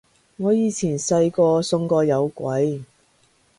[0.37, 2.83] 我以前細個信過有鬼